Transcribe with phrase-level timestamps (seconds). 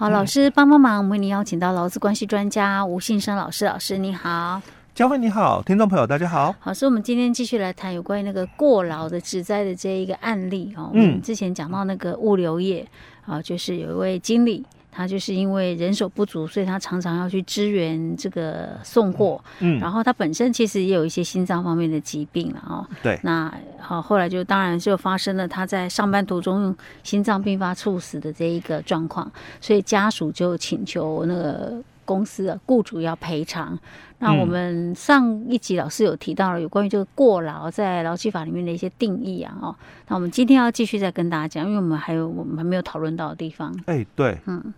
[0.00, 4.62] 好，老师帮帮忙，我们为您邀请到劳资关系专家吴信生老师，老师你好，
[4.94, 6.56] 嘉惠你好，听众朋友大家好。
[6.58, 10.90] 好，所以我们今天继续来谈有关于那个过劳的职灾的这一个案例哦。
[10.94, 12.88] 嗯，之前讲到那个物流业
[13.26, 14.64] 啊，就是有一位经理。
[14.92, 19.42] 他就是因为人手不足，所以他常常要去支援这个送货。
[19.60, 22.86] 嗯，然后他本身其实也有一些心脏方面的疾病了哦。
[23.02, 33.78] 对，那好，后来就当然就发生了他在上班途中心脏病发猝死的这一个状况，所以家属就请求那个公司的雇主要赔偿。
[34.18, 39.76] 那我们上一集老师有提到了有关于这个过劳在劳基法里面的一些定义啊，哦，
[40.08, 43.72] 那我们今天要继续再跟大家讲，因为我们还有我们还没有讨论到的地方。
[43.86, 44.74] 哎，对，嗯。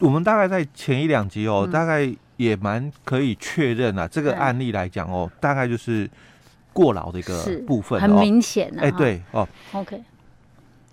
[0.00, 4.08] 我们大概在前一两集哦，嗯、大概也蛮可以确认啊。
[4.08, 6.10] 这个案例来讲哦，大概就是
[6.72, 8.82] 过劳的一个部分，很明显的。
[8.82, 10.02] 哎，对哦，OK，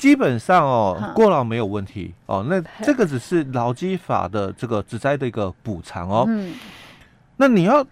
[0.02, 2.44] 基本上哦，过劳没有问题哦。
[2.50, 6.26] 那这个只是劳基法的这个职灾的一个补偿哦。
[6.28, 6.56] 嗯，
[7.38, 7.86] 那你要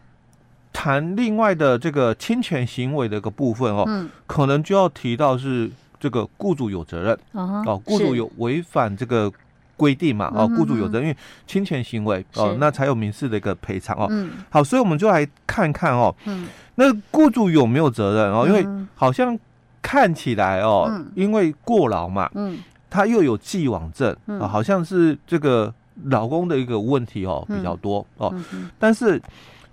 [0.73, 5.69] 谈另外的这个侵权行为的一个部分哦，嗯，可能就要提到是
[5.99, 9.31] 这个雇主有责任哦，雇主有违反这个。
[9.79, 14.07] 规定嘛，哦，雇主有责任，因为侵权行为哦，那才有民事的一个赔偿哦。
[14.09, 18.45] 嗯，好，所以我们就来看看哦，嗯，那雇主有没有责任哦？
[18.45, 19.39] 因为好像
[19.81, 25.73] 看起来哦，因为过劳嘛，嗯，他又有既往症啊，好像是这个
[26.05, 28.33] 老公的一个问题哦比较多哦。
[28.77, 29.21] 但是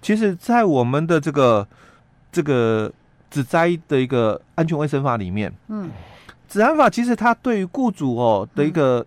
[0.01, 1.67] 其实，在我们的这个
[2.31, 2.91] 这个
[3.31, 5.91] 职灾的一个安全卫生法里面，嗯，
[6.49, 9.05] 职安法其实它对于雇主哦的一个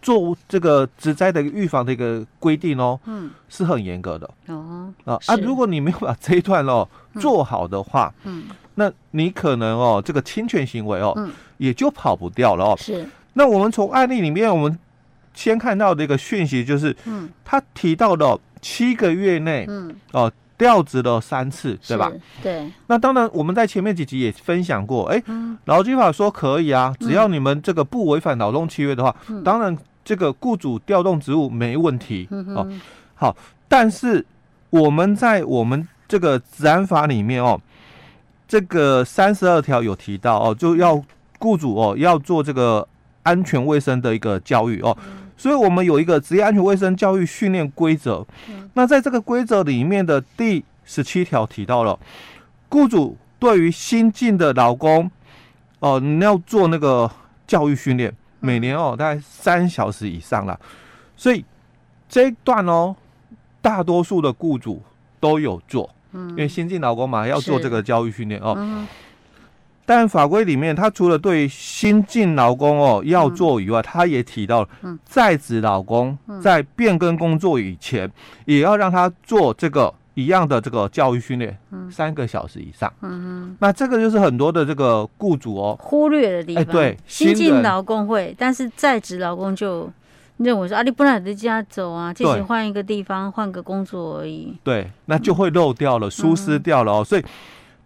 [0.00, 4.28] 做这个职灾的预防的一个规定哦，嗯，是很严格的。
[4.48, 5.36] 哦啊啊！
[5.36, 6.88] 如果你没有把这一段哦
[7.20, 8.44] 做好的话，嗯，
[8.74, 12.76] 那你可能哦这个侵权行为哦，嗯，也就跑不掉了哦。
[12.78, 13.06] 是。
[13.34, 14.78] 那我们从案例里面，我们
[15.34, 22.12] 先看到的一个讯息就是，嗯，他提到的七个月内，嗯，哦调职了三次，对吧？
[22.42, 22.70] 对。
[22.86, 25.22] 那当然，我们在前面几集也分享过，哎，
[25.64, 29.14] 劳基法说可以啊，只要你们这个不违反劳动契约的话，
[29.44, 29.76] 当然。
[30.04, 32.26] 这个雇主调动职务没问题
[32.56, 32.68] 哦，
[33.14, 33.36] 好，
[33.68, 34.26] 但是
[34.68, 37.58] 我们在我们这个职安法里面哦，
[38.52, 41.02] 这个三十二条有提到哦，就要
[41.38, 42.86] 雇主哦要做这个
[43.22, 44.94] 安全卫生的一个教育哦，
[45.38, 48.26] 所以我们有一个职业安全卫生教育训练规则。
[48.74, 51.98] 那在这个规则里面的第十七条提到了，
[52.68, 55.10] 雇主对于新进的劳工
[55.78, 57.10] 哦，你要做那个
[57.46, 58.14] 教育训练。
[58.40, 60.60] 每年哦，大概三小时以上啦，
[61.16, 61.42] 所以
[62.06, 62.94] 这一段哦，
[63.62, 64.82] 大多数的雇主
[65.18, 68.54] 都有做，嗯，因为新进劳工嘛，要做这个教育训练哦。
[68.56, 68.86] 嗯，
[69.84, 74.68] 但法规里面，他除了对新进劳工哦要做以外，他也提到，
[75.04, 78.10] 在职劳工在变更工作以前，
[78.44, 79.92] 也要让他做这个。
[80.14, 81.58] 一样的这个教育训练，
[81.90, 83.10] 三个小时以上，嗯
[83.48, 85.74] 哼，那这个就是很多的这个雇主哦。
[85.80, 86.62] 忽略的地方。
[86.62, 89.90] 哎，对，新进劳工会，但是在职劳工就
[90.42, 94.56] 认为说啊，你不能在家走啊，进行换一个地方，换个工作而已。
[94.62, 97.04] 对，那就会漏掉了，疏失掉了哦。
[97.04, 97.24] 所以，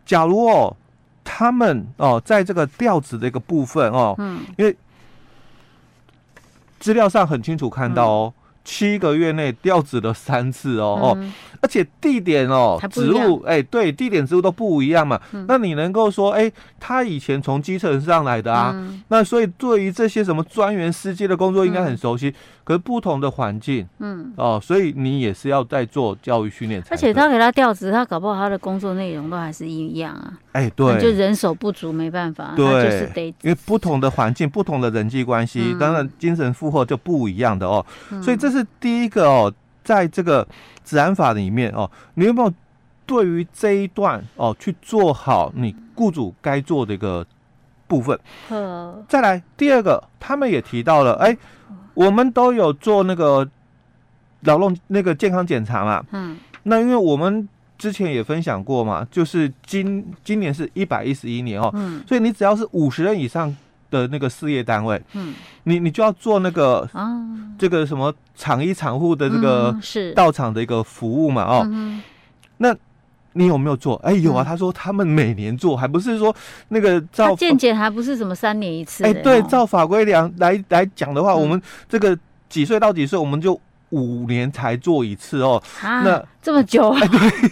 [0.05, 0.77] 假如哦，
[1.25, 4.77] 他们哦，在这个调子的一个部分哦，嗯，因为
[6.79, 8.35] 资料上很清楚看到哦。
[8.67, 11.19] 七个月内调职了三次哦哦，
[11.63, 15.19] 而且地点哦职务哎对，地点职务都不一样嘛。
[15.47, 16.51] 那你能够说哎，
[16.81, 18.75] 他以前从基层上来的啊，
[19.09, 22.35] 那所以对于这些什么专员司机的工作应该很熟悉。
[22.67, 26.83] 可是不同的环境，嗯哦，所以你也是要在做教育训练。
[26.91, 30.37] 而且他给他调职，他搞不好他的工作内容都还是一样啊。
[30.51, 37.87] 哎对，就人手不足没办法，对，就是得因为不同的环境、不同的人际关系，当然精神负荷就不一样的哦。
[38.21, 39.55] 所以这是第一个哦，
[39.85, 40.45] 在这个
[40.85, 42.53] 职安法里面哦，你有没有
[43.07, 47.25] 对于这一段哦去做好你雇主该做的一个
[47.87, 48.19] 部分？
[48.51, 49.05] 嗯。
[49.09, 51.37] 再来第二个，他们也提到了，哎。
[51.97, 53.49] 我们都有做那个
[54.43, 57.49] 劳动那个健康检查嘛，嗯，那因为我们
[57.79, 63.57] 之前也分享过嘛，就是今今年是一百一十一年哦，嗯，所以你只要是五十人以上
[63.91, 65.33] 的那个事业单位，嗯，
[65.63, 67.19] 你你就要做那个啊，
[67.59, 71.67] 这个什么厂医厂护的这个是到场的一个服务嘛，哦，
[72.59, 72.77] 那。
[73.37, 73.97] 你有没有做？
[73.97, 74.43] 哎，有啊。
[74.43, 76.35] 他说他们每年做，还不是说
[76.69, 79.05] 那个照健检还不是什么三年一次。
[79.05, 82.19] 哎，对，照法规量来来讲的话，我们这个
[82.49, 83.61] 几岁到几岁，我们就
[83.91, 85.63] 五年才做一次哦。
[85.83, 87.01] 啊，那这么久啊？
[87.07, 87.51] 对，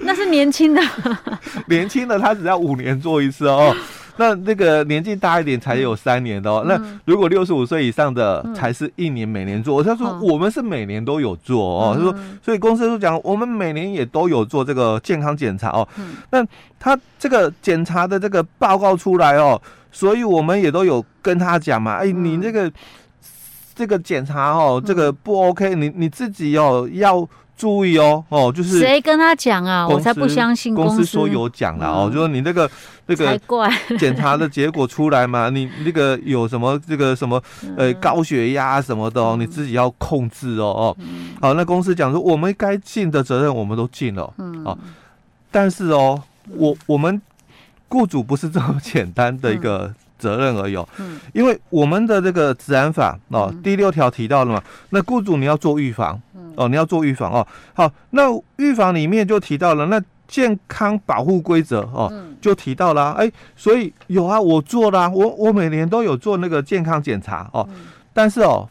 [0.02, 0.80] 那是年轻的，
[1.68, 3.74] 年轻的他只要五年做一次哦。
[4.16, 6.64] 那那个年纪大一点才有三年的哦。
[6.66, 9.82] 嗯、那如果六十五岁以上的才是一年每年做。
[9.82, 11.94] 他说我们是每年都有做哦。
[11.96, 15.86] 他说，所以公司都讲我们每年也都有做这个健康检查哦。
[16.30, 16.44] 那
[16.78, 19.60] 他这个检查的这个报告出来哦，
[19.92, 21.96] 所以我们也都有跟他讲嘛。
[21.96, 22.72] 哎，你这个
[23.74, 27.28] 这个检查哦，这个不 OK，你你自己哦要。
[27.56, 29.88] 注意哦，哦，就是谁跟他讲啊？
[29.88, 32.70] 我才不相信公司说有讲了哦，就说你那个
[33.06, 33.38] 那个
[33.98, 37.42] 检查的结果出来嘛，你那个有什么这个什么
[37.76, 40.96] 呃高血压什么的哦，你自己要控制哦哦。
[41.40, 44.78] 好，那公司讲说我们该尽的责任我们都尽了，嗯，哦，
[45.50, 47.20] 但是哦，我我们
[47.88, 49.94] 雇主不是这么简单的一个。
[50.18, 56.20] 责任而有，嗯，因为我们的这个职安法哦，第六条提到了嘛，那雇主你要做预防，
[56.56, 58.22] 哦，你要做预防哦，好，那
[58.56, 67.68] 预防里面就提到了那健康保护规则哦，就提到了，哎，所以有啊，我做啦，我我每年都有做那个健康检查哦，
[68.12, 68.68] 但是哦，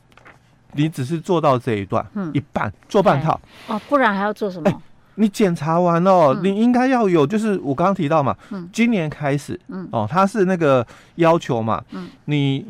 [0.73, 2.29] 你只是做到这一段，嗯。
[2.33, 3.39] 一半做半套。
[3.67, 4.81] 哦，不然还要做什么？
[5.17, 10.85] 你检查完哦，嗯、你应该要有，就是我刚刚提到嘛，嗯、今年开始，嗯、哦，他是那个
[11.15, 12.65] 要求嘛，嗯、你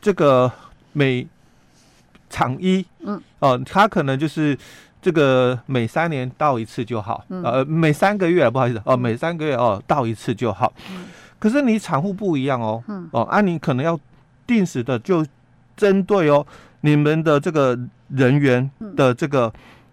[0.00, 0.50] 这个
[0.92, 1.24] 每
[2.28, 4.58] 厂医，嗯，哦，他可能就是
[5.00, 11.04] 这个每三年到一次就好，嗯、呃，每三个月，不好意思，哦，每三个月哦到一次就好，嗯、
[11.38, 13.96] 可是你产户不一样哦，嗯、哦，啊，你可能要
[14.46, 15.24] 定时的就
[15.76, 16.44] 针对哦
[16.80, 17.78] 你们的这个
[18.08, 19.52] 人员的这个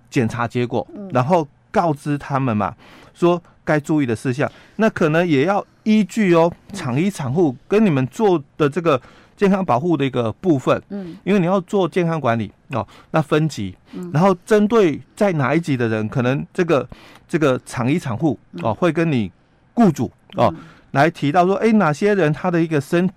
[0.09, 1.47] 检查结果，嗯、然后。
[1.71, 2.73] 告知他们嘛，
[3.13, 9.01] 说该注意的事项，那可能也要依据哦，厂医厂户跟你们做的这个
[9.35, 16.87] 健康保护的一个部分，嗯，因为你要做健康管理哦，那分级，嗯，然后针对在哪一级的人，可能这个
[17.27, 19.31] 这个厂医厂户哦会跟你
[19.73, 20.53] 雇主哦
[20.91, 23.09] 来提到说，哎，哪些人他的一个身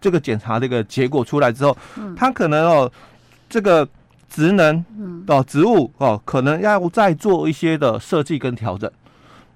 [0.00, 1.76] 这个检查的一个结果出来之后，
[2.16, 2.90] 他可能哦
[3.48, 3.88] 这个。
[4.28, 4.84] 职能
[5.26, 8.90] 哦，职务哦，可能要再做一些的设计跟调整。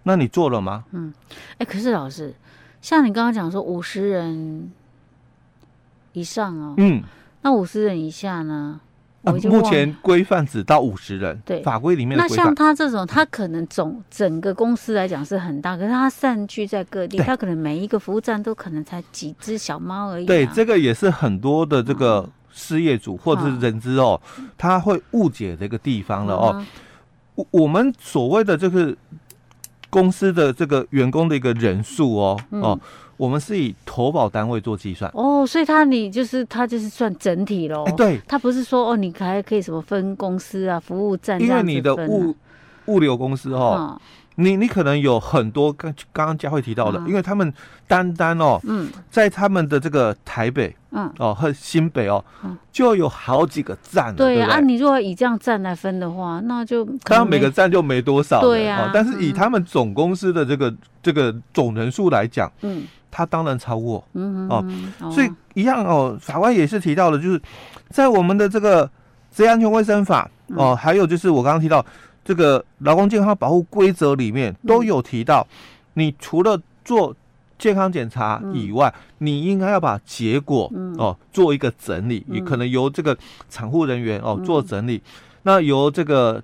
[0.05, 0.85] 那你做了吗？
[0.93, 1.13] 嗯，
[1.53, 2.35] 哎、欸，可是老师，
[2.81, 4.71] 像你刚刚讲说五十人
[6.13, 7.03] 以上哦，嗯，
[7.43, 8.81] 那五十人以下呢？
[9.23, 12.25] 啊、目前规范只到五十人，对，法规里面的。
[12.25, 20.27] 那像他这种，他可能总整个公司来讲是很大，可是他散居在各地，他可能每一个服务站都可能才几只小猫而已、啊。
[20.27, 22.27] 对，这个也是很多的这个。
[22.61, 24.21] 嗯事业主或者是人资哦，
[24.59, 26.65] 他会误解这个地方了哦。
[27.35, 28.95] 我我们所谓的这个
[29.89, 32.79] 公司的这个员工的一个人数哦哦，
[33.17, 37.85] 我们是以投保单位做计算哦，所以他你就是他就是算整体喽。
[37.97, 42.37] 对，他不是说哦，你还可以什么分公司啊、服务站，因为你的物
[42.87, 43.99] 物流公司哦。
[44.37, 47.53] 你你可能有很多刚刚刚佳慧提到的，因为他们
[47.87, 52.25] 单单哦，嗯，在他们的这个台北，嗯，哦和新北哦，
[52.73, 54.15] 就有好几个站。
[54.15, 58.41] 对呀，啊，你如果以这样站来分的话，那就当然每个站就没多少。
[58.41, 64.65] 对呀，但是以他们总公司的这个这个总人数来讲，嗯，他当然超过，嗯哦，
[65.13, 67.43] 所以一样哦，法官也是提到了，就是
[67.91, 68.89] 在我们的这个
[69.35, 71.85] 职业安全卫生法哦，还有就是我刚刚提到。
[72.25, 75.47] 这个劳工健康保护规则里面都有提到，
[75.95, 77.17] 你除了做
[77.59, 83.17] 健康检查以外，你应该要把结果哦做一个整理，你可能由这个
[83.49, 85.03] 产护人员哦做整理，
[85.43, 86.43] 那由这个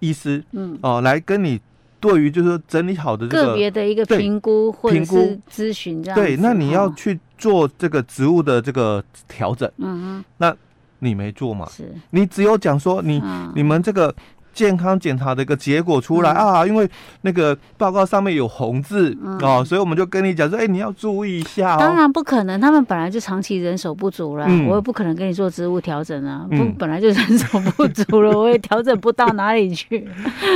[0.00, 0.42] 医师
[0.80, 1.60] 哦来跟你
[2.00, 6.18] 对于就是整理好的这个个别的一个评估或者是咨询这样。
[6.18, 10.56] 对，那你要去做这个职务的这个调整，嗯嗯，那
[11.00, 11.68] 你没做嘛？
[11.68, 13.22] 是，你只有讲说你
[13.54, 14.14] 你们这个。
[14.54, 16.88] 健康检查的一个结果出来、嗯、啊，因为
[17.22, 21.78] 那个报告上面有红字、嗯、哦，所以我们就跟你讲说，哎、欸，你要注意一下、哦。
[21.78, 26.46] 当然不可能，他们本来就长期人手不足了，嗯、我也不可能跟你做职务调整啊。
[26.48, 30.08] 不，本来就人手不足了， 我也调整不到哪里去。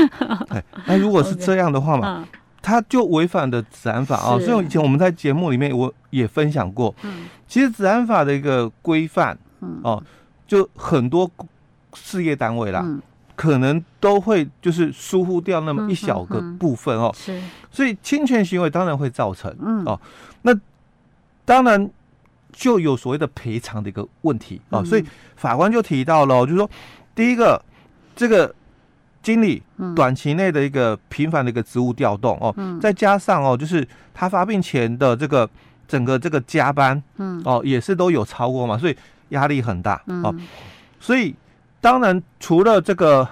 [0.49, 2.25] 哎，那如果是这样的话嘛，
[2.62, 4.38] 他就违反的职安法啊。
[4.38, 10.02] 所以以前我们在节目里面我也分享过，嗯，其实职安法的一个规范，嗯哦，
[10.47, 11.28] 就很多
[11.95, 12.83] 事业单位啦。
[12.85, 13.02] 嗯
[13.38, 17.40] 可能都会就是疏忽掉那么一小个部分哦，是，
[17.71, 19.85] 所以侵权行为当然会造成，嗯。
[19.85, 20.00] 哦，
[20.42, 20.52] 那
[21.45, 21.88] 当然
[22.50, 25.04] 就有所谓的赔偿的一个问题哦，所以
[25.37, 26.68] 法官就提到了，就是说
[27.14, 27.64] 第一个
[28.16, 28.52] 这个
[29.23, 29.62] 经理
[29.95, 35.49] 短期内的一个频繁的一个职务调动哦，再加上哦，就是他发病前的这个
[35.87, 37.40] 整个这个加班，嗯。
[37.45, 38.97] 哦，也是都有超过嘛，所以
[39.28, 40.35] 压力很大哦，
[40.99, 41.33] 所以。
[41.80, 43.28] 当然，除了这个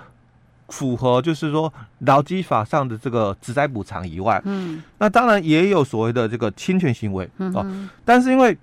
[0.69, 7.67] 符合就是说劳基法上的这个职灾补偿以外，嗯，那当然也有所谓的这个侵权行为，嗯、哦，
[8.05, 8.57] 但是因为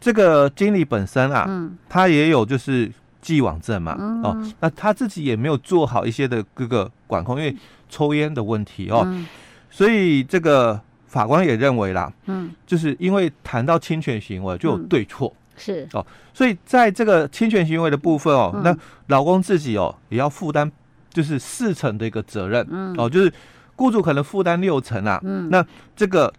[0.00, 2.90] 这个经理本身啊，嗯，他也有就是
[3.20, 7.56] 既往症嘛，嗯、哦，那他自己也没有做好一些的各个管控，因为
[7.88, 9.26] 抽烟的问题哦，嗯、
[9.70, 15.32] 所以这个法官也认为啦，嗯，就是因为谈到侵权行为就有对错。
[15.58, 15.88] 嗯是。
[15.92, 18.76] 哦，所以在这个侵权行为的部分哦，嗯、那
[19.08, 20.70] 老公自己哦也要负担，
[21.10, 23.32] 就是四成的一个责任，嗯，哦，就是
[23.76, 26.32] 雇主可能负担六成啊，嗯，那这个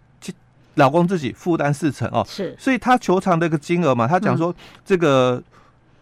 [0.74, 5.42] 老公自己负担四成哦，是，所以他求偿的一个金额嘛，他讲说这个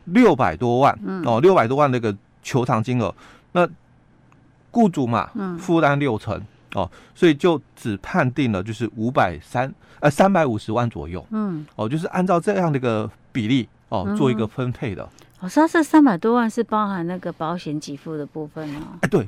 [0.05, 3.13] 六百多万，嗯，哦，六百多万的一个求偿金额，
[3.53, 3.69] 那
[4.71, 6.41] 雇主嘛，嗯，负担六成。
[6.75, 15.09] 哦，所以就只判定了就是五百三呃三百五十万左右，嗯，哦，就是按照这样的一个比例哦、嗯、做一个分配的。
[15.41, 18.81] 哦，说这三百多万是包含那个保险给付的部分哦。
[19.01, 19.27] 哎，对，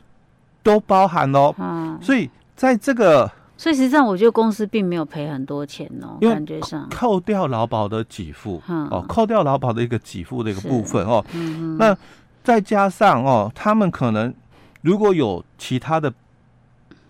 [0.62, 1.54] 都包含哦。
[1.58, 11.96] 嗯，所以在这个，所以实际上我觉得公司并没有赔很多钱哦，感觉上扣掉劳保的给付，嗯、哦，扣掉劳保的一个给付的一个部分哦，嗯，那
[12.44, 14.34] 再加上哦，他们可能
[14.82, 16.12] 如果有其他的。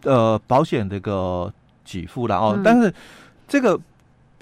[0.03, 1.53] 呃，保险这个
[1.85, 2.93] 给付了哦，嗯、但是
[3.47, 3.79] 这个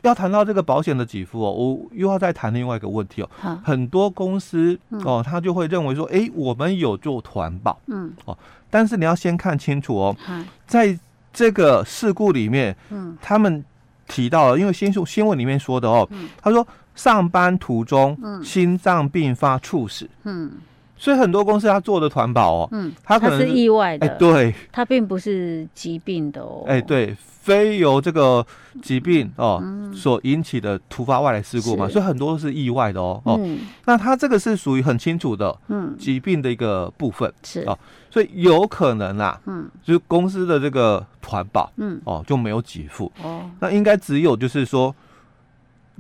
[0.02, 3.60] 要谈到这个保险的给付哦，我又要再谈另外一个问题哦。
[3.64, 8.36] 很多公司哦，他就会认为说，哎、欸，我们有做团保，嗯，哦，
[8.70, 10.96] 但是你要先看清楚哦，嗯、在
[11.32, 13.64] 这个事故里面，嗯，他们
[14.06, 20.46] 提到了，因为新闻新闻里面说的哦，嗯、他说上班途中心脏病发猝死，嗯。
[20.46, 20.52] 嗯
[20.98, 28.44] 所以很多公司他做的团保哦，嗯，他可能是，是意外的，哎，对，他并不是疾病的哦，哎，对，非由这个
[28.82, 37.60] 疾病哦、嗯、所引起的突发外来事故嘛，所以很多都是意外的哦，哦，嗯、那他这个是属于很清楚的，嗯，疾病的一个部分是。
[37.60, 37.78] 哦，
[38.10, 43.10] 所以有可能啊，嗯，就是公司的这个团保，嗯，哦就没有给付。
[43.22, 44.94] 哦，那应该只有就是说。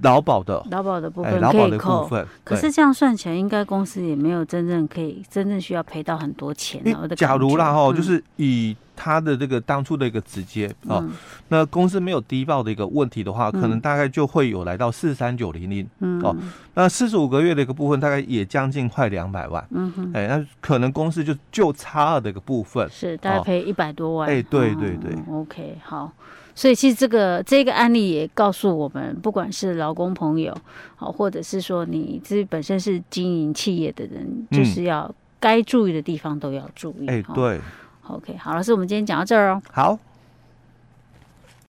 [0.02, 2.08] 劳保的劳保的部分可以扣，
[2.44, 6.82] 可是这样算起来，应该公司也没有真正可以真正需要赔到很多钱。
[7.16, 11.04] 假如啦哈，就是以他的这个当初的一个直接啊，
[11.48, 15.88] 那公司没有低报的一个问题的话，可能大概就会有来到四三九零零
[16.22, 16.36] 哦。
[16.74, 19.66] 那四十五个月的一个部分，大概也将近快两百万。
[19.70, 24.28] 嗯哼，哎，那可能公司就就差了的一个部分是大概赔一百多万。
[24.28, 26.12] 哎，对对对，OK，好。
[26.58, 30.52] 所以其实这个这个案例也告诉我们，不管是劳工朋友，
[30.96, 37.06] 好，或者是说你自己本身是经营企业的人，嗯、就是要该注意的地方都要注意。
[37.06, 37.60] 哎，对。
[38.08, 39.62] OK，好，老师，我们今天讲到这儿哦。
[39.70, 39.96] 好。